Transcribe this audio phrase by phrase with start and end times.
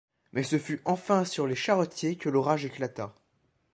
[0.33, 3.13] Mais ce fut enfin sur les charretiers que l’orage éclata.